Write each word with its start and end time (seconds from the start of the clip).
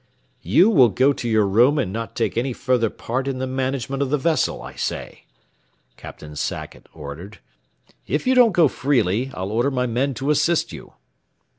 "You 0.41 0.71
will 0.71 0.89
go 0.89 1.13
to 1.13 1.29
your 1.29 1.45
room 1.45 1.77
and 1.77 1.93
not 1.93 2.15
take 2.15 2.35
any 2.35 2.53
further 2.53 2.89
part 2.89 3.27
in 3.27 3.37
the 3.37 3.45
management 3.45 4.01
of 4.01 4.09
the 4.09 4.17
vessel, 4.17 4.59
I 4.63 4.73
say," 4.73 5.25
Captain 5.95 6.35
Sackett 6.35 6.89
ordered, 6.91 7.37
"If 8.07 8.25
you 8.25 8.33
don't 8.33 8.51
go 8.51 8.67
freely, 8.67 9.29
I'll 9.35 9.51
order 9.51 9.69
my 9.69 9.85
men 9.85 10.15
to 10.15 10.31
assist 10.31 10.73
you." 10.73 10.93